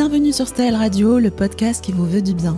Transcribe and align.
Bienvenue 0.00 0.32
sur 0.32 0.46
Style 0.46 0.76
Radio, 0.76 1.18
le 1.18 1.32
podcast 1.32 1.84
qui 1.84 1.90
vous 1.90 2.06
veut 2.06 2.22
du 2.22 2.32
bien. 2.32 2.56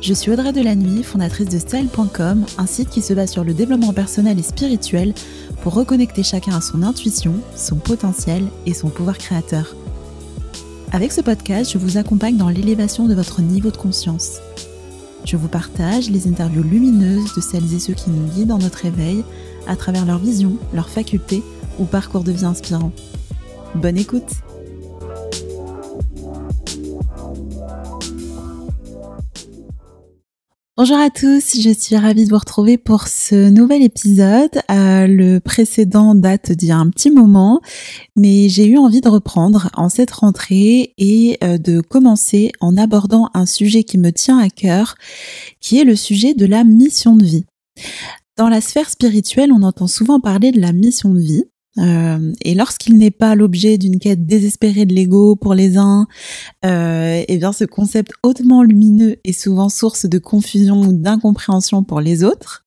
Je 0.00 0.14
suis 0.14 0.30
Audrey 0.30 0.54
Delannuy, 0.54 1.02
fondatrice 1.02 1.50
de 1.50 1.58
Style.com, 1.58 2.46
un 2.56 2.64
site 2.64 2.88
qui 2.88 3.02
se 3.02 3.12
base 3.12 3.30
sur 3.30 3.44
le 3.44 3.52
développement 3.52 3.92
personnel 3.92 4.38
et 4.38 4.42
spirituel 4.42 5.12
pour 5.60 5.74
reconnecter 5.74 6.22
chacun 6.22 6.56
à 6.56 6.62
son 6.62 6.82
intuition, 6.82 7.34
son 7.54 7.76
potentiel 7.76 8.44
et 8.64 8.72
son 8.72 8.88
pouvoir 8.88 9.18
créateur. 9.18 9.76
Avec 10.92 11.12
ce 11.12 11.20
podcast, 11.20 11.70
je 11.70 11.76
vous 11.76 11.98
accompagne 11.98 12.38
dans 12.38 12.48
l'élévation 12.48 13.06
de 13.06 13.14
votre 13.14 13.42
niveau 13.42 13.70
de 13.70 13.76
conscience. 13.76 14.38
Je 15.26 15.36
vous 15.36 15.48
partage 15.48 16.08
les 16.08 16.26
interviews 16.26 16.62
lumineuses 16.62 17.34
de 17.34 17.42
celles 17.42 17.74
et 17.74 17.80
ceux 17.80 17.92
qui 17.92 18.08
nous 18.08 18.26
guident 18.28 18.48
dans 18.48 18.56
notre 18.56 18.86
éveil 18.86 19.24
à 19.66 19.76
travers 19.76 20.06
leur 20.06 20.20
vision, 20.20 20.56
leurs 20.72 20.88
facultés 20.88 21.42
ou 21.78 21.84
parcours 21.84 22.24
de 22.24 22.32
vie 22.32 22.46
inspirant. 22.46 22.92
Bonne 23.74 23.98
écoute 23.98 24.32
Bonjour 30.84 30.98
à 30.98 31.10
tous, 31.10 31.60
je 31.60 31.70
suis 31.70 31.96
ravie 31.96 32.24
de 32.24 32.30
vous 32.30 32.38
retrouver 32.38 32.76
pour 32.76 33.06
ce 33.06 33.48
nouvel 33.50 33.82
épisode. 33.84 34.50
Euh, 34.68 35.06
le 35.06 35.38
précédent 35.38 36.16
date 36.16 36.50
d'il 36.50 36.70
y 36.70 36.72
a 36.72 36.76
un 36.76 36.90
petit 36.90 37.12
moment, 37.12 37.60
mais 38.16 38.48
j'ai 38.48 38.66
eu 38.66 38.76
envie 38.76 39.00
de 39.00 39.08
reprendre 39.08 39.70
en 39.74 39.88
cette 39.88 40.10
rentrée 40.10 40.92
et 40.98 41.38
euh, 41.44 41.56
de 41.56 41.80
commencer 41.82 42.50
en 42.60 42.76
abordant 42.76 43.30
un 43.32 43.46
sujet 43.46 43.84
qui 43.84 43.96
me 43.96 44.10
tient 44.10 44.38
à 44.38 44.48
cœur, 44.50 44.96
qui 45.60 45.78
est 45.78 45.84
le 45.84 45.94
sujet 45.94 46.34
de 46.34 46.46
la 46.46 46.64
mission 46.64 47.14
de 47.14 47.26
vie. 47.26 47.44
Dans 48.36 48.48
la 48.48 48.60
sphère 48.60 48.90
spirituelle, 48.90 49.52
on 49.52 49.62
entend 49.62 49.86
souvent 49.86 50.18
parler 50.18 50.50
de 50.50 50.60
la 50.60 50.72
mission 50.72 51.14
de 51.14 51.20
vie. 51.20 51.44
Euh, 51.78 52.32
et 52.42 52.54
lorsqu'il 52.54 52.98
n'est 52.98 53.10
pas 53.10 53.34
l'objet 53.34 53.78
d'une 53.78 53.98
quête 53.98 54.26
désespérée 54.26 54.84
de 54.84 54.94
l'ego 54.94 55.36
pour 55.36 55.54
les 55.54 55.78
uns, 55.78 56.06
euh, 56.64 57.22
eh 57.26 57.36
bien 57.38 57.52
ce 57.52 57.64
concept 57.64 58.12
hautement 58.22 58.62
lumineux 58.62 59.16
est 59.24 59.32
souvent 59.32 59.68
source 59.68 60.06
de 60.06 60.18
confusion 60.18 60.80
ou 60.82 60.92
d'incompréhension 60.92 61.82
pour 61.82 62.00
les 62.00 62.24
autres. 62.24 62.64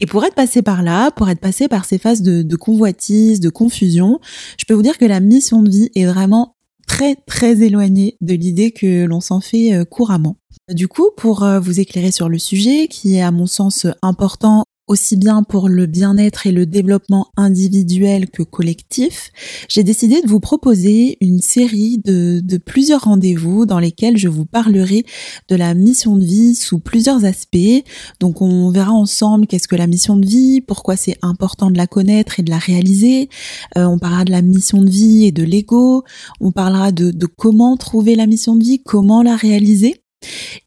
Et 0.00 0.06
pour 0.06 0.24
être 0.24 0.34
passé 0.34 0.62
par 0.62 0.82
là, 0.82 1.10
pour 1.10 1.28
être 1.28 1.40
passé 1.40 1.68
par 1.68 1.84
ces 1.84 1.98
phases 1.98 2.22
de, 2.22 2.42
de 2.42 2.56
convoitise, 2.56 3.40
de 3.40 3.50
confusion, 3.50 4.18
je 4.58 4.64
peux 4.64 4.74
vous 4.74 4.82
dire 4.82 4.98
que 4.98 5.04
la 5.04 5.20
mission 5.20 5.62
de 5.62 5.70
vie 5.70 5.90
est 5.94 6.06
vraiment 6.06 6.54
très 6.86 7.16
très 7.26 7.62
éloignée 7.62 8.16
de 8.22 8.32
l'idée 8.32 8.70
que 8.70 9.04
l'on 9.04 9.20
s'en 9.20 9.40
fait 9.40 9.74
euh, 9.74 9.84
couramment. 9.84 10.36
Du 10.70 10.88
coup, 10.88 11.10
pour 11.16 11.48
vous 11.62 11.80
éclairer 11.80 12.12
sur 12.12 12.28
le 12.28 12.38
sujet, 12.38 12.88
qui 12.88 13.16
est 13.16 13.22
à 13.22 13.30
mon 13.30 13.46
sens 13.46 13.86
important 14.02 14.64
aussi 14.88 15.16
bien 15.16 15.42
pour 15.42 15.68
le 15.68 15.86
bien-être 15.86 16.46
et 16.46 16.52
le 16.52 16.66
développement 16.66 17.28
individuel 17.36 18.28
que 18.30 18.42
collectif, 18.42 19.30
j'ai 19.68 19.84
décidé 19.84 20.20
de 20.22 20.26
vous 20.26 20.40
proposer 20.40 21.18
une 21.20 21.40
série 21.40 21.98
de, 21.98 22.42
plusieurs 22.58 23.02
rendez-vous 23.02 23.66
dans 23.66 23.78
lesquels 23.78 24.16
je 24.16 24.28
vous 24.28 24.44
parlerai 24.44 25.04
de 25.48 25.56
la 25.56 25.74
mission 25.74 26.16
de 26.16 26.24
vie 26.24 26.54
sous 26.54 26.78
plusieurs 26.78 27.24
aspects. 27.24 27.84
Donc 28.20 28.42
on 28.42 28.70
verra 28.70 28.92
ensemble 28.92 29.46
qu'est-ce 29.46 29.68
que 29.68 29.76
la 29.76 29.86
mission 29.86 30.16
de 30.16 30.26
vie, 30.26 30.60
pourquoi 30.60 30.96
c'est 30.96 31.16
important 31.22 31.70
de 31.70 31.76
la 31.76 31.86
connaître 31.86 32.40
et 32.40 32.42
de 32.42 32.50
la 32.50 32.58
réaliser. 32.58 33.28
Euh, 33.76 33.84
on 33.84 33.98
parlera 33.98 34.24
de 34.24 34.32
la 34.32 34.42
mission 34.42 34.82
de 34.82 34.90
vie 34.90 35.26
et 35.26 35.32
de 35.32 35.44
l'ego. 35.44 36.04
On 36.40 36.50
parlera 36.50 36.90
de 36.90 37.26
comment 37.26 37.76
trouver 37.76 38.16
la 38.16 38.26
mission 38.26 38.56
de 38.56 38.64
vie, 38.64 38.82
comment 38.82 39.22
la 39.22 39.36
réaliser. 39.36 40.02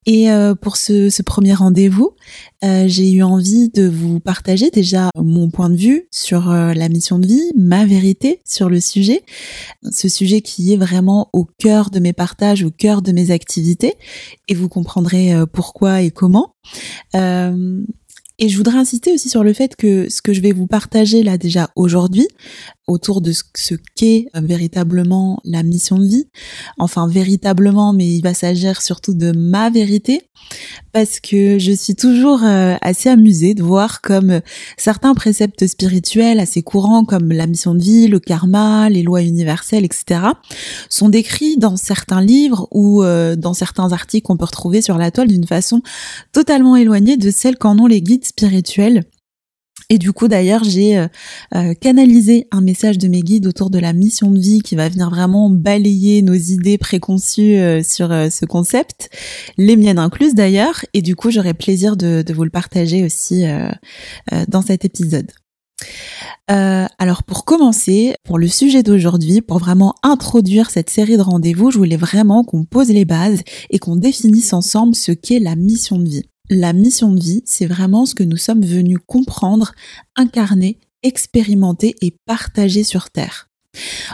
Et 0.06 0.32
euh, 0.32 0.56
pour 0.56 0.78
ce, 0.78 1.22
premier 1.22 1.54
rendez-vous, 1.54 2.16
euh, 2.64 2.86
j'ai 2.88 3.12
eu 3.12 3.24
envie 3.24 3.70
de 3.70 3.88
vous 3.88 4.20
partager 4.20 4.70
déjà 4.72 5.10
mon 5.16 5.50
point 5.50 5.70
de 5.70 5.76
vue 5.76 6.08
sur 6.12 6.50
euh, 6.50 6.74
la 6.74 6.90
mission 6.90 7.20
de 7.20 7.28
vie, 7.28 7.52
ma 7.56 7.86
vérité 7.86 8.42
sur 8.46 8.70
le 8.70 8.80
sujet, 8.80 9.24
ce 9.92 10.10
sujet 10.10 10.42
qui 10.42 10.74
est 10.74 10.78
vraiment 10.78 11.30
au 11.34 11.46
cœur 11.46 11.90
de 11.90 12.00
mes 12.00 12.14
partages, 12.14 12.64
au 12.64 12.72
cœur 12.72 13.02
de 13.02 13.12
mes 13.12 13.32
activités, 13.32 13.96
et 14.48 14.56
vous 14.56 14.70
comprendrez 14.70 15.34
pourquoi 15.54 16.02
et 16.02 16.12
comment. 16.12 16.56
Et 18.44 18.50
je 18.50 18.58
voudrais 18.58 18.80
insister 18.80 19.14
aussi 19.14 19.30
sur 19.30 19.44
le 19.44 19.54
fait 19.54 19.76
que 19.76 20.10
ce 20.10 20.20
que 20.20 20.34
je 20.34 20.42
vais 20.42 20.52
vous 20.52 20.66
partager 20.66 21.22
là 21.22 21.38
déjà 21.38 21.70
aujourd'hui, 21.76 22.28
autour 22.88 23.22
de 23.22 23.32
ce 23.32 23.76
qu'est 23.96 24.26
euh, 24.36 24.42
véritablement 24.42 25.40
la 25.46 25.62
mission 25.62 26.00
de 26.00 26.08
vie, 26.08 26.26
enfin 26.80 27.08
véritablement, 27.08 27.94
mais 27.94 28.08
il 28.08 28.22
va 28.24 28.34
s'agir 28.34 28.82
surtout 28.82 29.14
de 29.14 29.32
ma 29.32 29.70
vérité, 29.70 30.24
parce 30.94 31.20
que 31.20 31.58
je 31.60 31.72
suis 31.72 31.96
toujours 31.96 32.44
euh, 32.44 32.76
assez 32.82 33.10
amusée 33.10 33.54
de 33.54 33.64
voir 33.64 34.02
comme 34.02 34.42
certains 34.78 35.14
préceptes 35.14 35.68
spirituels 35.68 36.40
assez 36.40 36.62
courants, 36.62 37.06
comme 37.06 37.32
la 37.32 37.48
mission 37.48 37.74
de 37.74 37.82
vie, 37.82 38.08
le 38.08 38.20
karma, 38.20 38.90
les 38.90 39.04
lois 39.04 39.22
universelles, 39.22 39.86
etc., 39.86 40.22
sont 40.90 41.10
décrits 41.10 41.58
dans 41.58 41.78
certains 41.78 42.22
livres 42.22 42.68
ou 42.72 43.04
euh, 43.04 43.36
dans 43.36 43.54
certains 43.54 43.94
articles 43.94 44.26
qu'on 44.28 44.38
peut 44.38 44.46
retrouver 44.46 44.82
sur 44.82 44.98
la 44.98 45.12
toile 45.12 45.28
d'une 45.28 45.48
façon 45.48 45.82
totalement 46.34 46.76
éloignée 46.76 47.18
de 47.18 47.32
celle 47.32 47.58
qu'en 47.58 47.78
ont 47.80 47.88
les 47.88 48.02
guides 48.02 48.26
spirituels. 48.26 49.06
Et 49.92 49.98
du 49.98 50.14
coup, 50.14 50.30
d'ailleurs, 50.30 50.64
j'ai 50.64 50.98
euh, 50.98 51.08
euh, 51.54 51.74
canalisé 51.74 52.48
un 52.52 52.62
message 52.62 52.98
de 52.98 53.10
mes 53.10 53.20
guides 53.20 53.46
autour 53.46 53.70
de 53.70 53.78
la 53.78 53.92
mission 53.92 54.32
de 54.32 54.40
vie 54.40 54.62
qui 54.62 54.78
va 54.78 54.88
venir 54.88 55.10
vraiment 55.10 55.50
balayer 55.50 56.22
nos 56.22 56.34
idées 56.34 56.78
préconçues 56.78 57.58
euh, 57.58 57.84
sur 57.84 58.08
ce 58.08 58.46
concept, 58.46 59.10
les 59.58 59.76
miennes 59.76 60.00
incluses 60.00 60.34
d'ailleurs. 60.34 60.86
Et 60.94 61.02
du 61.02 61.18
coup, 61.18 61.30
j'aurai 61.30 61.54
plaisir 61.54 61.98
de, 61.98 62.24
de, 62.26 62.34
vous 62.34 62.46
le 62.46 62.50
partager 62.50 63.04
aussi 63.04 63.44
dans 64.48 64.62
cet 64.62 64.86
épisode. 64.86 65.30
alors 66.48 67.24
pour 67.24 67.44
commencer, 67.44 68.16
pour 68.24 68.40
le 68.40 68.48
sujet 68.48 68.84
d'aujourd'hui, 68.84 69.42
pour 69.42 69.58
vraiment 69.58 69.96
introduire 70.04 70.70
cette 70.70 70.90
série 70.90 71.18
de 71.18 71.22
rendez-vous, 71.22 71.70
je 71.70 71.78
voulais 71.78 71.98
vraiment 71.98 72.46
qu'on 72.46 72.64
pose 72.64 72.90
les 72.90 73.04
bases 73.04 73.42
et 73.70 73.80
qu'on 73.80 73.98
définisse 73.98 74.54
ensemble 74.54 74.96
ce 74.96 75.12
qu'est 75.12 75.40
la 75.40 75.58
mission 75.58 76.00
de 76.00 76.08
vie 76.08 76.31
la 76.50 76.74
mission 76.74 77.12
de 77.12 77.20
vie, 77.20 77.44
c'est 77.46 77.66
vraiment 77.66 78.06
ce 78.06 78.16
que 78.16 78.24
nous 78.24 78.38
sommes 78.38 78.64
venus 78.64 79.00
comprendre, 79.06 79.74
incarner, 80.16 80.80
expérimenter 81.04 81.96
et 82.02 82.16
partager 82.26 82.84
sur 82.84 83.10
Terre. 83.10 83.48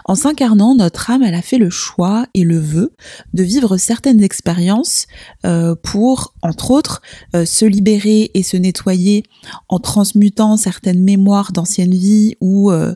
En 0.05 0.13
s'incarnant, 0.13 0.75
notre 0.75 1.09
âme, 1.09 1.23
elle 1.23 1.33
a 1.33 1.41
fait 1.41 1.57
le 1.57 1.71
choix 1.71 2.27
et 2.35 2.43
le 2.43 2.59
vœu 2.59 2.93
de 3.33 3.41
vivre 3.41 3.77
certaines 3.77 4.21
expériences 4.21 5.07
euh, 5.45 5.75
pour, 5.75 6.35
entre 6.43 6.69
autres, 6.69 7.01
euh, 7.35 7.43
se 7.43 7.65
libérer 7.65 8.29
et 8.35 8.43
se 8.43 8.55
nettoyer 8.55 9.23
en 9.67 9.79
transmutant 9.79 10.57
certaines 10.57 11.03
mémoires 11.03 11.51
d'anciennes 11.53 11.95
vies 11.95 12.35
ou 12.39 12.71
euh, 12.71 12.93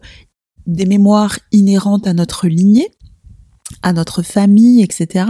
des 0.68 0.86
mémoires 0.86 1.40
inhérentes 1.52 2.06
à 2.06 2.14
notre 2.14 2.48
lignée 2.48 2.92
à 3.82 3.94
notre 3.94 4.22
famille, 4.22 4.84
etc. 4.84 5.26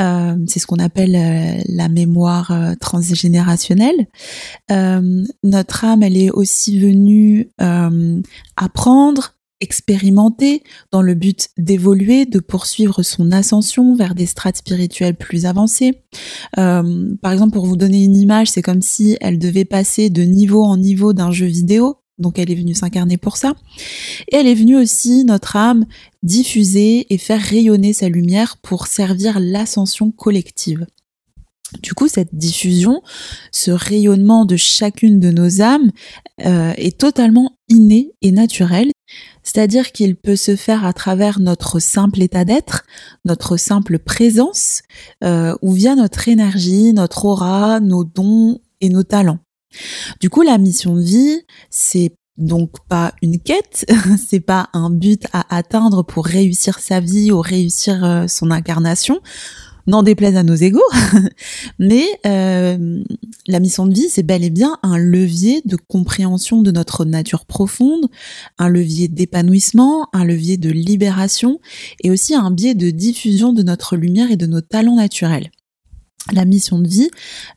Euh, 0.00 0.36
c'est 0.46 0.58
ce 0.58 0.66
qu'on 0.66 0.78
appelle 0.78 1.16
euh, 1.16 1.62
la 1.68 1.88
mémoire 1.88 2.50
euh, 2.50 2.74
transgénérationnelle. 2.80 4.06
notre 5.42 5.84
âme, 5.84 6.02
elle 6.02 6.16
est 6.16 6.30
aussi 6.30 6.78
venue 6.78 7.50
apprendre, 8.56 9.34
expérimenter 9.60 10.62
dans 10.90 11.02
le 11.02 11.14
but 11.14 11.48
d'évoluer, 11.58 12.24
de 12.24 12.40
poursuivre 12.40 13.02
son 13.02 13.30
ascension 13.32 13.94
vers 13.94 14.14
des 14.14 14.26
strates 14.26 14.56
spirituelles 14.56 15.14
plus 15.14 15.46
avancées. 15.46 16.02
par 16.54 17.32
exemple, 17.32 17.52
pour 17.52 17.66
vous 17.66 17.76
donner 17.76 18.04
une 18.04 18.16
image, 18.16 18.50
c'est 18.50 18.62
comme 18.62 18.82
si 18.82 19.16
elle 19.20 19.38
devait 19.38 19.64
passer 19.64 20.10
de 20.10 20.22
niveau 20.22 20.62
en 20.62 20.76
niveau 20.76 21.12
d'un 21.12 21.30
jeu 21.30 21.46
vidéo 21.46 22.01
donc 22.18 22.38
elle 22.38 22.50
est 22.50 22.56
venue 22.56 22.74
s'incarner 22.74 23.16
pour 23.16 23.36
ça. 23.36 23.54
Et 24.28 24.36
elle 24.36 24.46
est 24.46 24.54
venue 24.54 24.76
aussi, 24.76 25.24
notre 25.24 25.56
âme, 25.56 25.86
diffuser 26.22 27.12
et 27.12 27.18
faire 27.18 27.40
rayonner 27.40 27.92
sa 27.92 28.08
lumière 28.08 28.56
pour 28.58 28.86
servir 28.86 29.40
l'ascension 29.40 30.10
collective. 30.10 30.86
Du 31.80 31.94
coup, 31.94 32.08
cette 32.08 32.34
diffusion, 32.34 33.02
ce 33.50 33.70
rayonnement 33.70 34.44
de 34.44 34.56
chacune 34.56 35.20
de 35.20 35.30
nos 35.30 35.62
âmes 35.62 35.90
euh, 36.44 36.72
est 36.76 36.98
totalement 36.98 37.56
inné 37.68 38.12
et 38.20 38.30
naturel. 38.30 38.90
C'est-à-dire 39.42 39.92
qu'il 39.92 40.16
peut 40.16 40.36
se 40.36 40.54
faire 40.54 40.84
à 40.84 40.92
travers 40.92 41.40
notre 41.40 41.78
simple 41.78 42.22
état 42.22 42.44
d'être, 42.44 42.84
notre 43.24 43.56
simple 43.56 43.98
présence, 43.98 44.82
euh, 45.24 45.54
ou 45.62 45.72
via 45.72 45.94
notre 45.94 46.28
énergie, 46.28 46.92
notre 46.92 47.24
aura, 47.24 47.80
nos 47.80 48.04
dons 48.04 48.60
et 48.80 48.88
nos 48.88 49.02
talents. 49.02 49.38
Du 50.20 50.30
coup, 50.30 50.42
la 50.42 50.58
mission 50.58 50.96
de 50.96 51.02
vie, 51.02 51.40
c'est 51.70 52.12
donc 52.38 52.72
pas 52.88 53.12
une 53.22 53.38
quête, 53.38 53.84
c'est 54.28 54.40
pas 54.40 54.68
un 54.72 54.90
but 54.90 55.24
à 55.32 55.54
atteindre 55.54 56.02
pour 56.02 56.26
réussir 56.26 56.78
sa 56.78 57.00
vie 57.00 57.30
ou 57.30 57.40
réussir 57.40 58.04
euh, 58.04 58.26
son 58.26 58.50
incarnation, 58.50 59.20
n'en 59.86 60.02
déplaise 60.02 60.36
à 60.36 60.42
nos 60.42 60.54
égaux, 60.54 60.80
mais 61.78 62.04
euh, 62.26 63.02
la 63.48 63.60
mission 63.60 63.86
de 63.86 63.94
vie, 63.94 64.08
c'est 64.08 64.22
bel 64.22 64.44
et 64.44 64.50
bien 64.50 64.78
un 64.82 64.96
levier 64.96 65.60
de 65.64 65.76
compréhension 65.76 66.62
de 66.62 66.70
notre 66.70 67.04
nature 67.04 67.44
profonde, 67.46 68.06
un 68.58 68.68
levier 68.68 69.08
d'épanouissement, 69.08 70.08
un 70.12 70.24
levier 70.24 70.56
de 70.56 70.70
libération 70.70 71.60
et 72.02 72.10
aussi 72.10 72.34
un 72.34 72.50
biais 72.50 72.74
de 72.74 72.90
diffusion 72.90 73.52
de 73.52 73.62
notre 73.62 73.96
lumière 73.96 74.30
et 74.30 74.36
de 74.36 74.46
nos 74.46 74.60
talents 74.60 74.96
naturels 74.96 75.50
la 76.30 76.44
mission 76.44 76.78
de 76.78 76.88
vie, 76.88 77.10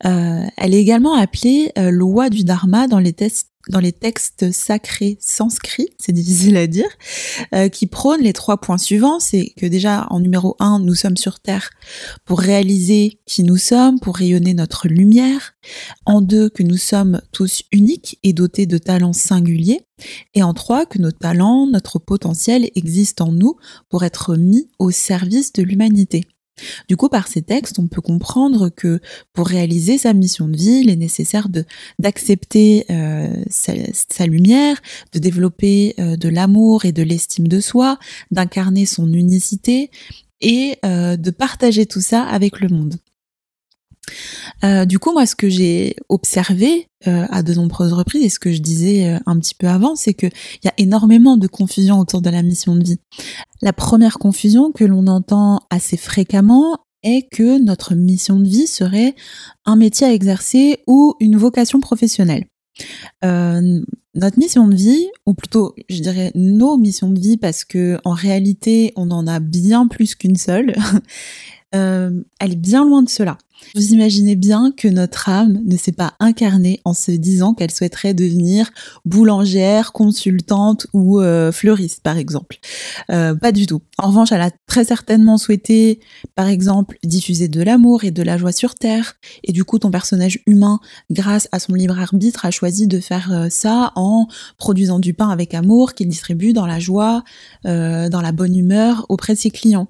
euh, 0.05 0.43
elle 0.57 0.73
est 0.73 0.79
également 0.79 1.13
appelée 1.13 1.71
euh, 1.77 1.91
loi 1.91 2.29
du 2.29 2.43
dharma 2.43 2.87
dans 2.87 2.99
les, 2.99 3.13
textes 3.13 4.51
sacrés 4.51 5.17
sanscrits, 5.21 5.89
c'est 5.99 6.11
difficile 6.11 6.57
à 6.57 6.65
dire, 6.65 6.89
euh, 7.53 7.69
qui 7.69 7.85
prônent 7.85 8.21
les 8.21 8.33
trois 8.33 8.57
points 8.57 8.79
suivants. 8.79 9.19
C'est 9.19 9.53
que 9.57 9.67
déjà, 9.67 10.07
en 10.09 10.19
numéro 10.19 10.55
un, 10.59 10.79
nous 10.79 10.95
sommes 10.95 11.17
sur 11.17 11.39
Terre 11.39 11.69
pour 12.25 12.39
réaliser 12.39 13.19
qui 13.25 13.43
nous 13.43 13.57
sommes, 13.57 13.99
pour 13.99 14.17
rayonner 14.17 14.53
notre 14.53 14.87
lumière. 14.87 15.53
En 16.05 16.21
deux, 16.21 16.49
que 16.49 16.63
nous 16.63 16.77
sommes 16.77 17.21
tous 17.31 17.63
uniques 17.71 18.19
et 18.23 18.33
dotés 18.33 18.65
de 18.65 18.77
talents 18.77 19.13
singuliers. 19.13 19.81
Et 20.33 20.43
en 20.43 20.53
trois, 20.53 20.85
que 20.85 20.99
nos 20.99 21.11
talents, 21.11 21.67
notre 21.67 21.99
potentiel 21.99 22.69
existent 22.75 23.27
en 23.27 23.31
nous 23.31 23.57
pour 23.89 24.03
être 24.03 24.35
mis 24.35 24.69
au 24.79 24.91
service 24.91 25.53
de 25.53 25.63
l'humanité. 25.63 26.23
Du 26.87 26.95
coup, 26.95 27.09
par 27.09 27.27
ces 27.27 27.41
textes, 27.41 27.79
on 27.79 27.87
peut 27.87 28.01
comprendre 28.01 28.69
que 28.69 28.99
pour 29.33 29.47
réaliser 29.47 29.97
sa 29.97 30.13
mission 30.13 30.47
de 30.47 30.55
vie, 30.55 30.81
il 30.83 30.89
est 30.89 30.95
nécessaire 30.95 31.47
d'accepter 31.99 32.85
euh, 32.89 33.43
sa, 33.49 34.25
lumière, 34.25 34.81
de 35.11 35.19
développer 35.19 35.95
euh, 35.99 36.15
de 36.15 36.29
l'amour 36.29 36.85
et 36.85 36.91
de 36.91 37.03
l'estime 37.03 37.47
de 37.47 37.59
soi, 37.59 37.99
d'incarner 38.31 38.85
son 38.85 39.11
unicité 39.11 39.91
et 40.41 40.77
euh, 40.85 41.17
de 41.17 41.31
partager 41.31 41.85
tout 41.85 42.01
ça 42.01 42.23
avec 42.23 42.59
le 42.61 42.69
monde. 42.69 42.95
Euh, 44.63 44.85
du 44.85 44.99
coup, 44.99 45.11
moi, 45.11 45.25
ce 45.25 45.35
que 45.35 45.49
j'ai 45.49 45.95
observé 46.09 46.87
euh, 47.07 47.25
à 47.29 47.43
de 47.43 47.53
nombreuses 47.53 47.93
reprises, 47.93 48.23
et 48.23 48.29
ce 48.29 48.39
que 48.39 48.51
je 48.51 48.61
disais 48.61 49.07
euh, 49.07 49.19
un 49.25 49.39
petit 49.39 49.55
peu 49.55 49.67
avant, 49.67 49.95
c'est 49.95 50.13
qu'il 50.13 50.31
y 50.63 50.67
a 50.67 50.73
énormément 50.77 51.37
de 51.37 51.47
confusion 51.47 51.99
autour 51.99 52.21
de 52.21 52.29
la 52.29 52.41
mission 52.41 52.75
de 52.75 52.83
vie. 52.83 52.99
La 53.61 53.73
première 53.73 54.17
confusion 54.17 54.71
que 54.71 54.83
l'on 54.83 55.07
entend 55.07 55.61
assez 55.69 55.97
fréquemment 55.97 56.79
est 57.03 57.29
que 57.29 57.61
notre 57.63 57.93
mission 57.93 58.39
de 58.39 58.47
vie 58.47 58.67
serait 58.67 59.15
un 59.65 59.75
métier 59.75 60.07
à 60.07 60.13
exercer 60.13 60.79
ou 60.87 61.15
une 61.19 61.37
vocation 61.37 61.79
professionnelle. 61.79 62.45
notre 63.21 64.39
mission 64.39 64.67
de 64.67 64.75
vie, 64.75 65.07
ou 65.25 65.33
plutôt, 65.33 65.75
je 65.89 66.01
dirais 66.01 66.31
nos 66.35 66.77
missions 66.77 67.11
de 67.11 67.19
vie, 67.19 67.37
parce 67.37 67.65
que 67.65 67.99
en 68.05 68.13
réalité, 68.13 68.93
on 68.95 69.11
en 69.11 69.27
a 69.27 69.39
bien 69.39 69.87
plus 69.87 70.15
qu'une 70.15 70.37
seule. 70.37 70.73
elle 71.71 72.23
est 72.39 72.55
bien 72.55 72.85
loin 72.85 73.03
de 73.03 73.09
cela. 73.09 73.37
Vous 73.75 73.93
imaginez 73.93 74.35
bien 74.35 74.71
que 74.75 74.87
notre 74.87 75.29
âme 75.29 75.59
ne 75.65 75.75
s'est 75.75 75.91
pas 75.91 76.13
incarnée 76.19 76.79
en 76.85 76.93
se 76.93 77.11
disant 77.11 77.53
qu'elle 77.53 77.71
souhaiterait 77.71 78.13
devenir 78.13 78.71
boulangère, 79.05 79.91
consultante 79.91 80.87
ou 80.93 81.19
euh, 81.19 81.51
fleuriste, 81.51 82.01
par 82.01 82.17
exemple. 82.17 82.57
Euh, 83.11 83.35
pas 83.35 83.51
du 83.51 83.65
tout. 83.65 83.81
En 83.97 84.07
revanche, 84.09 84.31
elle 84.31 84.41
a 84.41 84.51
très 84.67 84.85
certainement 84.85 85.37
souhaité, 85.37 85.99
par 86.35 86.47
exemple, 86.47 86.97
diffuser 87.03 87.47
de 87.47 87.61
l'amour 87.61 88.03
et 88.03 88.11
de 88.11 88.23
la 88.23 88.37
joie 88.37 88.51
sur 88.51 88.75
Terre. 88.75 89.15
Et 89.43 89.51
du 89.51 89.63
coup, 89.65 89.79
ton 89.79 89.91
personnage 89.91 90.39
humain, 90.47 90.79
grâce 91.11 91.49
à 91.51 91.59
son 91.59 91.73
libre 91.73 91.99
arbitre, 91.99 92.45
a 92.45 92.51
choisi 92.51 92.87
de 92.87 92.99
faire 92.99 93.31
euh, 93.31 93.47
ça 93.49 93.91
en 93.95 94.27
produisant 94.57 94.99
du 94.99 95.13
pain 95.13 95.29
avec 95.29 95.53
amour 95.53 95.93
qu'il 95.93 96.07
distribue 96.07 96.53
dans 96.53 96.65
la 96.65 96.79
joie, 96.79 97.23
dans 97.63 98.21
la 98.21 98.31
bonne 98.31 98.55
humeur 98.55 99.05
auprès 99.09 99.33
de 99.33 99.39
ses 99.39 99.49
clients. 99.49 99.87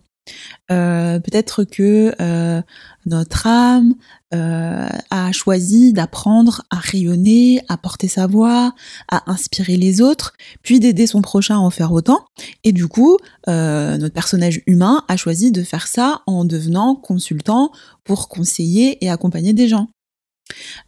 Euh, 0.71 1.19
peut-être 1.19 1.63
que 1.63 2.13
euh, 2.19 2.61
notre 3.05 3.47
âme 3.47 3.93
euh, 4.33 4.87
a 5.11 5.31
choisi 5.31 5.93
d'apprendre 5.93 6.63
à 6.71 6.77
rayonner, 6.77 7.61
à 7.69 7.77
porter 7.77 8.07
sa 8.07 8.27
voix, 8.27 8.73
à 9.09 9.31
inspirer 9.31 9.77
les 9.77 10.01
autres, 10.01 10.33
puis 10.63 10.79
d'aider 10.79 11.07
son 11.07 11.21
prochain 11.21 11.55
à 11.55 11.59
en 11.59 11.69
faire 11.69 11.91
autant. 11.91 12.25
Et 12.63 12.71
du 12.71 12.87
coup, 12.87 13.17
notre 13.47 14.13
personnage 14.13 14.61
humain 14.65 15.03
a 15.07 15.17
choisi 15.17 15.51
de 15.51 15.63
faire 15.63 15.87
ça 15.87 16.21
en 16.25 16.45
devenant 16.45 16.95
consultant 16.95 17.71
pour 18.03 18.27
conseiller 18.27 19.03
et 19.03 19.09
accompagner 19.09 19.53
des 19.53 19.67
gens. 19.67 19.89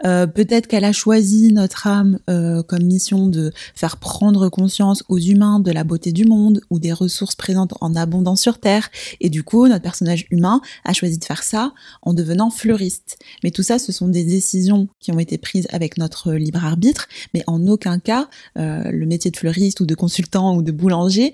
Euh, 0.05 0.27
peut-être 0.27 0.67
qu'elle 0.67 0.85
a 0.85 0.91
choisi 0.91 1.51
notre 1.51 1.87
âme 1.87 2.19
euh, 2.29 2.61
comme 2.63 2.83
mission 2.83 3.27
de 3.27 3.51
faire 3.75 3.97
prendre 3.97 4.49
conscience 4.49 5.03
aux 5.09 5.17
humains 5.17 5.59
de 5.59 5.71
la 5.71 5.83
beauté 5.83 6.11
du 6.11 6.25
monde 6.25 6.61
ou 6.69 6.79
des 6.79 6.93
ressources 6.93 7.35
présentes 7.35 7.73
en 7.81 7.95
abondance 7.95 8.41
sur 8.41 8.59
Terre. 8.59 8.89
Et 9.19 9.29
du 9.29 9.43
coup, 9.43 9.67
notre 9.67 9.81
personnage 9.81 10.27
humain 10.29 10.61
a 10.85 10.93
choisi 10.93 11.17
de 11.17 11.25
faire 11.25 11.43
ça 11.43 11.73
en 12.01 12.13
devenant 12.13 12.49
fleuriste. 12.49 13.17
Mais 13.43 13.51
tout 13.51 13.63
ça, 13.63 13.79
ce 13.79 13.91
sont 13.91 14.07
des 14.07 14.23
décisions 14.23 14.87
qui 14.99 15.11
ont 15.11 15.19
été 15.19 15.37
prises 15.37 15.67
avec 15.71 15.97
notre 15.97 16.33
libre 16.33 16.63
arbitre, 16.63 17.07
mais 17.33 17.43
en 17.47 17.65
aucun 17.67 17.99
cas, 17.99 18.29
euh, 18.57 18.83
le 18.91 19.05
métier 19.05 19.31
de 19.31 19.37
fleuriste 19.37 19.79
ou 19.79 19.85
de 19.85 19.95
consultant 19.95 20.55
ou 20.55 20.61
de 20.61 20.71
boulanger 20.71 21.33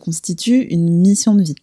constitue 0.00 0.62
une 0.70 1.00
mission 1.00 1.34
de 1.34 1.42
vie. 1.42 1.54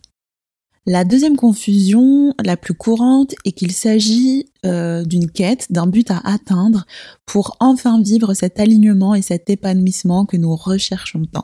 La 0.89 1.04
deuxième 1.04 1.36
confusion, 1.36 2.34
la 2.42 2.56
plus 2.56 2.74
courante, 2.74 3.36
est 3.44 3.51
qu'il 3.51 3.74
s'agit 3.74 4.45
euh, 4.66 5.04
d'une 5.04 5.30
quête, 5.30 5.69
d'un 5.69 5.86
but 5.86 6.10
à 6.12 6.22
atteindre 6.24 6.86
pour 7.25 7.57
enfin 7.60 8.01
vivre 8.01 8.34
cet 8.34 8.57
alignement 8.57 9.13
et 9.13 9.22
cet 9.22 9.50
épanouissement 9.50 10.25
que 10.25 10.38
nous 10.38 10.56
recherchons 10.56 11.25
tant. 11.25 11.44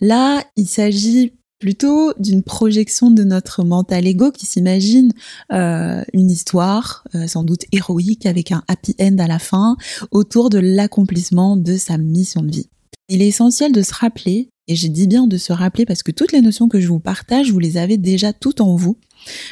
Là, 0.00 0.44
il 0.56 0.68
s'agit 0.68 1.32
plutôt 1.58 2.12
d'une 2.20 2.44
projection 2.44 3.10
de 3.10 3.24
notre 3.24 3.64
mental 3.64 4.06
ego 4.06 4.30
qui 4.30 4.46
s'imagine 4.46 5.12
euh, 5.52 6.04
une 6.12 6.30
histoire, 6.30 7.02
euh, 7.16 7.26
sans 7.26 7.42
doute 7.42 7.64
héroïque, 7.72 8.24
avec 8.24 8.52
un 8.52 8.62
happy 8.68 8.94
end 9.00 9.18
à 9.18 9.26
la 9.26 9.40
fin, 9.40 9.76
autour 10.12 10.48
de 10.48 10.58
l'accomplissement 10.58 11.56
de 11.56 11.76
sa 11.76 11.98
mission 11.98 12.42
de 12.42 12.52
vie. 12.52 12.68
Il 13.08 13.20
est 13.20 13.28
essentiel 13.28 13.72
de 13.72 13.82
se 13.82 13.94
rappeler 13.94 14.48
et 14.66 14.76
j'ai 14.76 14.88
dit 14.88 15.06
bien 15.06 15.26
de 15.26 15.36
se 15.36 15.52
rappeler 15.52 15.84
parce 15.84 16.02
que 16.02 16.10
toutes 16.10 16.32
les 16.32 16.40
notions 16.40 16.68
que 16.68 16.80
je 16.80 16.88
vous 16.88 17.00
partage, 17.00 17.50
vous 17.50 17.58
les 17.58 17.76
avez 17.76 17.98
déjà 17.98 18.32
toutes 18.32 18.60
en 18.60 18.76
vous. 18.76 18.96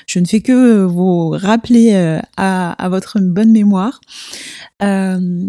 Je 0.07 0.19
ne 0.19 0.27
fais 0.27 0.41
que 0.41 0.85
vous 0.85 1.31
rappeler 1.31 1.93
euh, 1.93 2.21
à, 2.37 2.89
votre 2.89 3.21
bonne 3.21 3.53
mémoire. 3.53 4.01
Euh, 4.83 5.49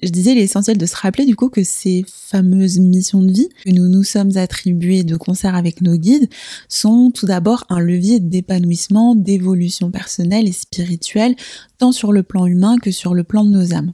je 0.00 0.10
disais, 0.10 0.32
il 0.32 0.38
est 0.38 0.44
essentiel 0.44 0.78
de 0.78 0.86
se 0.86 0.94
rappeler 0.96 1.26
du 1.26 1.34
coup 1.34 1.48
que 1.48 1.64
ces 1.64 2.04
fameuses 2.06 2.78
missions 2.78 3.20
de 3.20 3.32
vie 3.32 3.48
que 3.64 3.70
nous 3.70 3.88
nous 3.88 4.04
sommes 4.04 4.36
attribuées 4.36 5.02
de 5.02 5.16
concert 5.16 5.56
avec 5.56 5.80
nos 5.80 5.96
guides 5.96 6.28
sont 6.68 7.10
tout 7.12 7.26
d'abord 7.26 7.64
un 7.68 7.80
levier 7.80 8.20
d'épanouissement, 8.20 9.16
d'évolution 9.16 9.90
personnelle 9.90 10.46
et 10.46 10.52
spirituelle, 10.52 11.34
tant 11.78 11.90
sur 11.90 12.12
le 12.12 12.22
plan 12.22 12.46
humain 12.46 12.76
que 12.78 12.92
sur 12.92 13.12
le 13.12 13.24
plan 13.24 13.44
de 13.44 13.50
nos 13.50 13.74
âmes. 13.74 13.92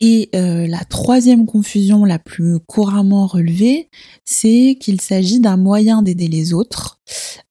Et 0.00 0.30
euh, 0.34 0.66
la 0.66 0.84
troisième 0.84 1.44
confusion 1.44 2.04
la 2.04 2.18
plus 2.18 2.60
couramment 2.60 3.26
relevée, 3.26 3.90
c'est 4.24 4.76
qu'il 4.80 5.00
s'agit 5.00 5.40
d'un 5.40 5.56
moyen 5.56 6.02
d'aider 6.02 6.28
les 6.28 6.54
autres. 6.54 7.00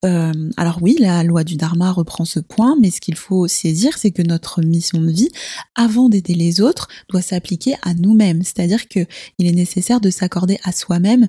Euh, 0.05 0.31
alors 0.55 0.79
oui, 0.81 0.95
la 0.99 1.23
loi 1.23 1.43
du 1.43 1.57
Dharma 1.57 1.91
reprend 1.91 2.23
ce 2.23 2.39
point, 2.39 2.77
mais 2.79 2.89
ce 2.89 3.01
qu'il 3.01 3.15
faut 3.15 3.47
saisir, 3.47 3.97
c'est 3.97 4.11
que 4.11 4.21
notre 4.21 4.61
mission 4.61 5.01
de 5.01 5.11
vie, 5.11 5.29
avant 5.75 6.07
d'aider 6.07 6.35
les 6.35 6.61
autres, 6.61 6.87
doit 7.09 7.21
s'appliquer 7.21 7.75
à 7.81 7.93
nous-mêmes. 7.93 8.43
C'est-à-dire 8.43 8.87
qu'il 8.87 9.07
est 9.39 9.51
nécessaire 9.51 9.99
de 9.99 10.09
s'accorder 10.09 10.59
à 10.63 10.71
soi-même 10.71 11.27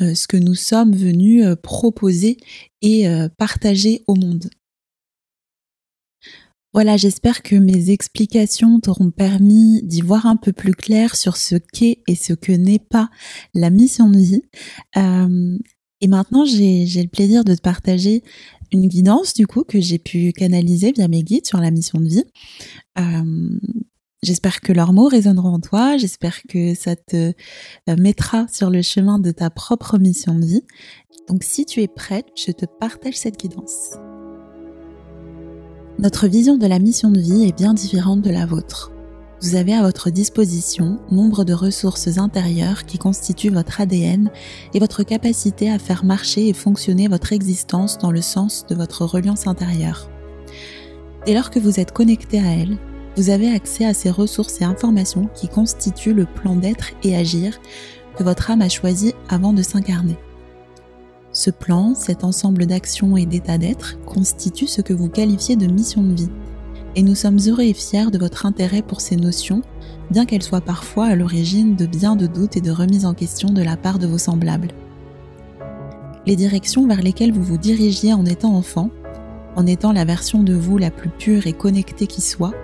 euh, 0.00 0.14
ce 0.14 0.26
que 0.26 0.36
nous 0.38 0.54
sommes 0.54 0.94
venus 0.94 1.44
proposer 1.62 2.38
et 2.80 3.06
partager 3.38 4.02
au 4.06 4.14
monde. 4.14 4.50
Voilà, 6.74 6.96
j'espère 6.96 7.42
que 7.42 7.54
mes 7.54 7.90
explications 7.90 8.80
t'auront 8.80 9.12
permis 9.12 9.80
d'y 9.84 10.00
voir 10.00 10.26
un 10.26 10.34
peu 10.34 10.52
plus 10.52 10.74
clair 10.74 11.14
sur 11.14 11.36
ce 11.36 11.54
qu'est 11.54 12.02
et 12.08 12.16
ce 12.16 12.32
que 12.32 12.50
n'est 12.50 12.80
pas 12.80 13.10
la 13.54 13.70
mission 13.70 14.10
de 14.10 14.18
vie. 14.18 14.42
Euh, 14.96 15.56
et 16.00 16.08
maintenant, 16.08 16.44
j'ai 16.44 16.84
le 16.84 17.08
plaisir 17.08 17.44
de 17.44 17.54
te 17.54 17.60
partager 17.60 18.24
une 18.72 18.88
guidance 18.88 19.34
du 19.34 19.46
coup 19.46 19.62
que 19.62 19.80
j'ai 19.80 20.00
pu 20.00 20.32
canaliser 20.32 20.90
via 20.90 21.06
mes 21.06 21.22
guides 21.22 21.46
sur 21.46 21.60
la 21.60 21.70
mission 21.70 22.00
de 22.00 22.08
vie. 22.08 22.24
Euh, 22.98 23.58
j'espère 24.24 24.60
que 24.60 24.72
leurs 24.72 24.92
mots 24.92 25.06
résonneront 25.06 25.54
en 25.54 25.60
toi, 25.60 25.96
j'espère 25.96 26.42
que 26.48 26.74
ça 26.74 26.96
te 26.96 27.32
euh, 27.88 27.96
mettra 27.96 28.48
sur 28.48 28.68
le 28.68 28.82
chemin 28.82 29.20
de 29.20 29.30
ta 29.30 29.48
propre 29.48 29.96
mission 29.98 30.36
de 30.36 30.44
vie. 30.44 30.64
Donc 31.28 31.44
si 31.44 31.66
tu 31.66 31.82
es 31.82 31.88
prête, 31.88 32.26
je 32.36 32.50
te 32.50 32.66
partage 32.66 33.14
cette 33.14 33.38
guidance. 33.38 33.96
Notre 36.00 36.26
vision 36.26 36.56
de 36.56 36.66
la 36.66 36.80
mission 36.80 37.10
de 37.10 37.20
vie 37.20 37.44
est 37.44 37.56
bien 37.56 37.72
différente 37.72 38.20
de 38.20 38.30
la 38.30 38.46
vôtre. 38.46 38.90
Vous 39.40 39.54
avez 39.54 39.74
à 39.74 39.82
votre 39.82 40.10
disposition 40.10 40.98
nombre 41.12 41.44
de 41.44 41.52
ressources 41.52 42.18
intérieures 42.18 42.84
qui 42.84 42.98
constituent 42.98 43.50
votre 43.50 43.80
ADN 43.80 44.30
et 44.74 44.80
votre 44.80 45.04
capacité 45.04 45.70
à 45.70 45.78
faire 45.78 46.04
marcher 46.04 46.48
et 46.48 46.52
fonctionner 46.52 47.06
votre 47.06 47.32
existence 47.32 47.96
dans 47.98 48.10
le 48.10 48.22
sens 48.22 48.66
de 48.66 48.74
votre 48.74 49.04
reliance 49.04 49.46
intérieure. 49.46 50.10
Dès 51.26 51.34
lors 51.34 51.50
que 51.50 51.60
vous 51.60 51.78
êtes 51.78 51.92
connecté 51.92 52.40
à 52.40 52.50
elle, 52.50 52.76
vous 53.16 53.30
avez 53.30 53.48
accès 53.48 53.86
à 53.86 53.94
ces 53.94 54.10
ressources 54.10 54.60
et 54.60 54.64
informations 54.64 55.28
qui 55.32 55.46
constituent 55.46 56.12
le 56.12 56.26
plan 56.26 56.56
d'être 56.56 56.90
et 57.04 57.16
agir 57.16 57.60
que 58.16 58.24
votre 58.24 58.50
âme 58.50 58.62
a 58.62 58.68
choisi 58.68 59.14
avant 59.28 59.52
de 59.52 59.62
s'incarner. 59.62 60.16
Ce 61.34 61.50
plan, 61.50 61.96
cet 61.96 62.22
ensemble 62.22 62.64
d'actions 62.64 63.16
et 63.16 63.26
d'états 63.26 63.58
d'être, 63.58 63.98
constitue 64.06 64.68
ce 64.68 64.80
que 64.80 64.92
vous 64.92 65.08
qualifiez 65.08 65.56
de 65.56 65.66
mission 65.66 66.00
de 66.00 66.14
vie. 66.14 66.30
Et 66.94 67.02
nous 67.02 67.16
sommes 67.16 67.40
heureux 67.48 67.64
et 67.64 67.74
fiers 67.74 68.12
de 68.12 68.18
votre 68.18 68.46
intérêt 68.46 68.82
pour 68.82 69.00
ces 69.00 69.16
notions, 69.16 69.62
bien 70.12 70.26
qu'elles 70.26 70.44
soient 70.44 70.60
parfois 70.60 71.06
à 71.06 71.16
l'origine 71.16 71.74
de 71.74 71.86
bien 71.86 72.14
de 72.14 72.28
doutes 72.28 72.56
et 72.56 72.60
de 72.60 72.70
remises 72.70 73.04
en 73.04 73.14
question 73.14 73.50
de 73.50 73.62
la 73.62 73.76
part 73.76 73.98
de 73.98 74.06
vos 74.06 74.16
semblables. 74.16 74.68
Les 76.24 76.36
directions 76.36 76.86
vers 76.86 77.02
lesquelles 77.02 77.32
vous 77.32 77.42
vous 77.42 77.58
dirigiez 77.58 78.12
en 78.12 78.24
étant 78.26 78.54
enfant, 78.54 78.90
en 79.56 79.66
étant 79.66 79.90
la 79.90 80.04
version 80.04 80.44
de 80.44 80.54
vous 80.54 80.78
la 80.78 80.92
plus 80.92 81.10
pure 81.10 81.48
et 81.48 81.52
connectée 81.52 82.06
qui 82.06 82.20
soit, 82.20 82.54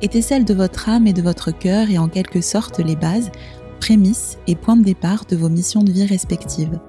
était 0.00 0.22
celle 0.22 0.46
de 0.46 0.54
votre 0.54 0.88
âme 0.88 1.06
et 1.06 1.12
de 1.12 1.22
votre 1.22 1.50
cœur 1.50 1.90
et 1.90 1.98
en 1.98 2.08
quelque 2.08 2.40
sorte 2.40 2.78
les 2.78 2.96
bases, 2.96 3.30
prémices 3.80 4.38
et 4.46 4.56
points 4.56 4.76
de 4.76 4.84
départ 4.84 5.26
de 5.26 5.36
vos 5.36 5.50
missions 5.50 5.82
de 5.82 5.92
vie 5.92 6.06
respectives. 6.06 6.80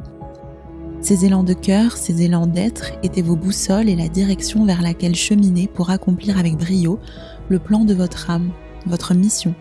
Ces 1.01 1.25
élans 1.25 1.43
de 1.43 1.53
cœur, 1.53 1.95
ces 1.95 2.23
élans 2.23 2.45
d'être 2.45 2.91
étaient 3.03 3.21
vos 3.21 3.37
boussoles 3.37 3.87
et 3.87 3.95
la 3.95 4.09
direction 4.09 4.65
vers 4.65 4.81
laquelle 4.81 5.15
cheminer 5.15 5.67
pour 5.67 5.91
accomplir 5.91 6.37
avec 6.37 6.57
brio 6.57 6.99
le 7.47 7.57
plan 7.57 7.85
de 7.85 7.93
votre 7.93 8.29
âme, 8.29 8.51
votre 8.85 9.13
mission. 9.13 9.55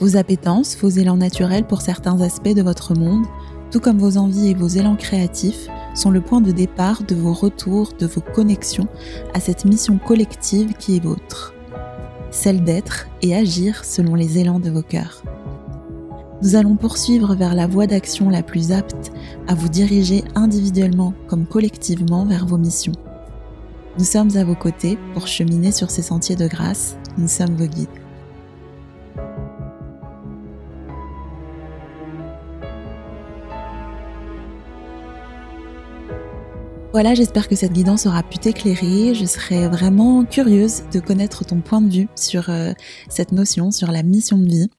Vos 0.00 0.16
appétences, 0.16 0.76
vos 0.76 0.88
élans 0.88 1.16
naturels 1.16 1.66
pour 1.66 1.82
certains 1.82 2.20
aspects 2.20 2.54
de 2.54 2.62
votre 2.62 2.94
monde, 2.94 3.24
tout 3.70 3.80
comme 3.80 3.98
vos 3.98 4.18
envies 4.18 4.50
et 4.50 4.54
vos 4.54 4.68
élans 4.68 4.96
créatifs, 4.96 5.68
sont 5.94 6.10
le 6.10 6.20
point 6.20 6.40
de 6.40 6.52
départ 6.52 7.04
de 7.04 7.14
vos 7.14 7.32
retours, 7.32 7.92
de 7.98 8.06
vos 8.06 8.20
connexions 8.20 8.88
à 9.34 9.40
cette 9.40 9.64
mission 9.64 9.98
collective 9.98 10.74
qui 10.74 10.96
est 10.96 11.02
vôtre, 11.02 11.54
celle 12.30 12.64
d'être 12.64 13.06
et 13.22 13.34
agir 13.34 13.84
selon 13.84 14.14
les 14.14 14.38
élans 14.38 14.60
de 14.60 14.68
vos 14.68 14.82
cœurs. 14.82 15.22
Nous 16.42 16.54
allons 16.54 16.76
poursuivre 16.76 17.34
vers 17.34 17.54
la 17.54 17.66
voie 17.66 17.86
d'action 17.86 18.28
la 18.28 18.42
plus 18.42 18.70
apte 18.70 19.10
à 19.48 19.54
vous 19.54 19.68
diriger 19.68 20.22
individuellement 20.34 21.14
comme 21.28 21.46
collectivement 21.46 22.26
vers 22.26 22.46
vos 22.46 22.58
missions. 22.58 22.92
Nous 23.98 24.04
sommes 24.04 24.36
à 24.36 24.44
vos 24.44 24.54
côtés 24.54 24.98
pour 25.14 25.26
cheminer 25.26 25.72
sur 25.72 25.90
ces 25.90 26.02
sentiers 26.02 26.36
de 26.36 26.46
grâce, 26.46 26.98
nous 27.16 27.28
sommes 27.28 27.56
vos 27.56 27.66
guides. 27.66 27.88
Voilà, 36.96 37.14
j'espère 37.14 37.46
que 37.46 37.56
cette 37.56 37.74
guidance 37.74 38.06
aura 38.06 38.22
pu 38.22 38.38
t'éclairer. 38.38 39.14
Je 39.14 39.26
serais 39.26 39.68
vraiment 39.68 40.24
curieuse 40.24 40.84
de 40.94 40.98
connaître 40.98 41.44
ton 41.44 41.60
point 41.60 41.82
de 41.82 41.92
vue 41.92 42.08
sur 42.16 42.48
euh, 42.48 42.72
cette 43.10 43.32
notion, 43.32 43.70
sur 43.70 43.92
la 43.92 44.02
mission 44.02 44.38
de 44.38 44.48
vie. 44.48 44.70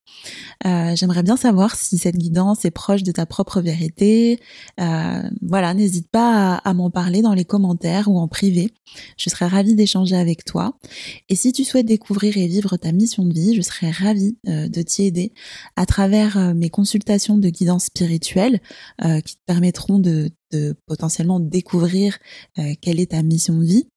Euh, 0.65 0.95
j'aimerais 0.95 1.21
bien 1.21 1.37
savoir 1.37 1.75
si 1.75 1.99
cette 1.99 2.17
guidance 2.17 2.65
est 2.65 2.71
proche 2.71 3.03
de 3.03 3.11
ta 3.11 3.27
propre 3.27 3.61
vérité. 3.61 4.39
Euh, 4.79 5.21
voilà, 5.43 5.75
n'hésite 5.75 6.09
pas 6.09 6.55
à, 6.55 6.73
m'en 6.73 6.89
parler 6.89 7.21
dans 7.21 7.35
les 7.35 7.45
commentaires 7.45 8.07
ou 8.07 8.17
en 8.17 8.27
privé. 8.27 8.73
Je 9.19 9.29
serais 9.29 9.45
ravie 9.45 9.75
d'échanger 9.75 10.15
avec 10.15 10.43
toi. 10.43 10.73
Et 11.29 11.35
si 11.35 11.51
tu 11.51 11.65
souhaites 11.65 11.85
découvrir 11.85 12.35
et 12.35 12.47
vivre 12.47 12.77
ta 12.77 12.93
mission 12.93 13.25
de 13.25 13.33
vie, 13.33 13.53
je 13.53 13.61
serais 13.61 13.91
ravie 13.91 14.39
de 14.45 14.81
t'y 14.81 15.03
aider 15.03 15.33
à 15.75 15.85
travers 15.85 16.55
mes 16.55 16.71
consultations 16.71 17.37
de 17.37 17.49
guidance 17.49 17.85
spirituelle 17.85 18.59
qui 19.23 19.35
te 19.35 19.41
permettront 19.45 19.99
de 19.99 20.31
de 20.51 20.75
potentiellement 20.85 21.39
découvrir 21.39 22.17
euh, 22.59 22.73
quelle 22.81 22.99
est 22.99 23.11
ta 23.11 23.21
mission 23.23 23.57
de 23.57 23.65
vie, 23.65 23.87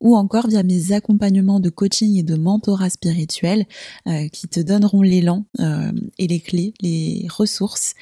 ou 0.00 0.16
encore 0.16 0.48
via 0.48 0.62
mes 0.62 0.92
accompagnements 0.92 1.60
de 1.60 1.70
coaching 1.70 2.16
et 2.16 2.22
de 2.22 2.34
mentorat 2.34 2.90
spirituel 2.90 3.66
euh, 4.06 4.28
qui 4.28 4.48
te 4.48 4.60
donneront 4.60 5.02
l'élan 5.02 5.46
euh, 5.60 5.92
et 6.18 6.26
les 6.26 6.40
clés, 6.40 6.74
les 6.80 7.26
ressources 7.30 7.94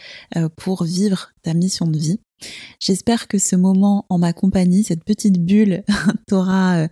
pour 0.56 0.84
vivre 0.84 1.30
ta 1.42 1.54
mission 1.54 1.86
de 1.86 1.98
vie. 1.98 2.20
J'espère 2.78 3.26
que 3.26 3.38
ce 3.38 3.56
moment 3.56 4.06
en 4.08 4.18
ma 4.18 4.32
compagnie, 4.32 4.84
cette 4.84 5.04
petite 5.04 5.40
bulle, 5.44 5.82
t'aura 6.28 6.86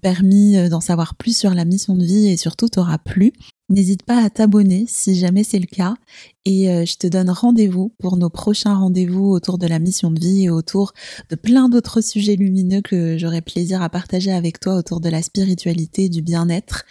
permis 0.00 0.68
d'en 0.68 0.80
savoir 0.80 1.14
plus 1.14 1.36
sur 1.36 1.52
la 1.52 1.64
mission 1.64 1.94
de 1.94 2.04
vie 2.04 2.28
et 2.28 2.36
surtout 2.36 2.68
t'aura 2.68 2.98
plu. 2.98 3.32
N'hésite 3.68 4.04
pas 4.04 4.24
à 4.24 4.30
t'abonner 4.30 4.84
si 4.88 5.16
jamais 5.16 5.42
c'est 5.42 5.58
le 5.58 5.66
cas 5.66 5.96
et 6.44 6.70
euh, 6.70 6.84
je 6.84 6.96
te 6.98 7.08
donne 7.08 7.30
rendez-vous 7.30 7.92
pour 7.98 8.16
nos 8.16 8.30
prochains 8.30 8.74
rendez-vous 8.74 9.24
autour 9.24 9.58
de 9.58 9.66
la 9.66 9.80
mission 9.80 10.12
de 10.12 10.20
vie 10.20 10.44
et 10.44 10.50
autour 10.50 10.92
de 11.30 11.34
plein 11.34 11.68
d'autres 11.68 12.00
sujets 12.00 12.36
lumineux 12.36 12.80
que 12.80 13.18
j'aurai 13.18 13.40
plaisir 13.40 13.82
à 13.82 13.88
partager 13.88 14.30
avec 14.30 14.60
toi 14.60 14.76
autour 14.76 15.00
de 15.00 15.08
la 15.08 15.20
spiritualité, 15.20 16.08
du 16.08 16.22
bien-être. 16.22 16.84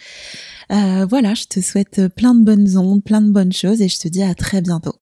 Euh, 0.70 1.06
voilà, 1.08 1.32
je 1.32 1.44
te 1.44 1.60
souhaite 1.60 2.08
plein 2.08 2.34
de 2.34 2.44
bonnes 2.44 2.76
ondes, 2.76 3.02
plein 3.02 3.22
de 3.22 3.30
bonnes 3.30 3.54
choses 3.54 3.80
et 3.80 3.88
je 3.88 3.98
te 3.98 4.08
dis 4.08 4.22
à 4.22 4.34
très 4.34 4.60
bientôt. 4.60 4.96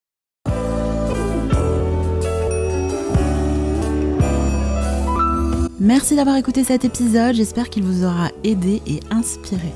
Merci 5.81 6.15
d'avoir 6.15 6.37
écouté 6.37 6.63
cet 6.63 6.85
épisode, 6.85 7.35
j'espère 7.35 7.69
qu'il 7.69 7.83
vous 7.83 8.05
aura 8.05 8.31
aidé 8.45 8.81
et 8.87 9.01
inspiré. 9.11 9.73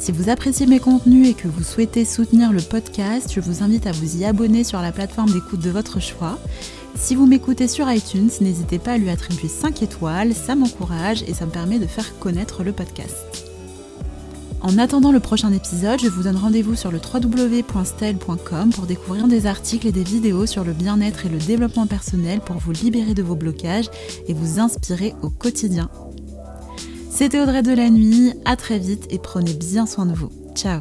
Si 0.00 0.12
vous 0.12 0.30
appréciez 0.30 0.64
mes 0.64 0.80
contenus 0.80 1.28
et 1.28 1.34
que 1.34 1.46
vous 1.46 1.62
souhaitez 1.62 2.06
soutenir 2.06 2.52
le 2.52 2.62
podcast, 2.62 3.30
je 3.34 3.40
vous 3.40 3.62
invite 3.62 3.86
à 3.86 3.92
vous 3.92 4.16
y 4.16 4.24
abonner 4.24 4.64
sur 4.64 4.80
la 4.80 4.92
plateforme 4.92 5.30
d'écoute 5.30 5.60
de 5.60 5.68
votre 5.68 6.00
choix. 6.00 6.38
Si 6.94 7.14
vous 7.14 7.26
m'écoutez 7.26 7.68
sur 7.68 7.88
iTunes, 7.92 8.30
n'hésitez 8.40 8.78
pas 8.78 8.92
à 8.92 8.96
lui 8.96 9.10
attribuer 9.10 9.48
5 9.48 9.82
étoiles, 9.82 10.32
ça 10.32 10.54
m'encourage 10.54 11.22
et 11.24 11.34
ça 11.34 11.44
me 11.44 11.50
permet 11.50 11.78
de 11.78 11.86
faire 11.86 12.18
connaître 12.18 12.64
le 12.64 12.72
podcast. 12.72 13.50
En 14.62 14.78
attendant 14.78 15.12
le 15.12 15.20
prochain 15.20 15.52
épisode, 15.52 16.00
je 16.00 16.08
vous 16.08 16.22
donne 16.22 16.36
rendez-vous 16.36 16.76
sur 16.76 16.90
le 16.90 16.98
www.stel.com 16.98 18.70
pour 18.70 18.86
découvrir 18.86 19.28
des 19.28 19.44
articles 19.44 19.86
et 19.86 19.92
des 19.92 20.02
vidéos 20.02 20.46
sur 20.46 20.64
le 20.64 20.72
bien-être 20.72 21.26
et 21.26 21.28
le 21.28 21.38
développement 21.38 21.86
personnel 21.86 22.40
pour 22.40 22.56
vous 22.56 22.72
libérer 22.72 23.12
de 23.12 23.22
vos 23.22 23.36
blocages 23.36 23.90
et 24.26 24.32
vous 24.32 24.60
inspirer 24.60 25.14
au 25.20 25.28
quotidien. 25.28 25.90
C'était 27.20 27.38
Audrey 27.38 27.60
de 27.60 27.74
la 27.74 27.90
nuit, 27.90 28.32
à 28.46 28.56
très 28.56 28.78
vite 28.78 29.06
et 29.10 29.18
prenez 29.18 29.52
bien 29.52 29.84
soin 29.84 30.06
de 30.06 30.14
vous. 30.14 30.30
Ciao 30.54 30.78